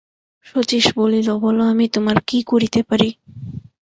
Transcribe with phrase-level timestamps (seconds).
[0.45, 3.09] শচীশ বলিল, বলো আমি তোমার কী করিতে পারি?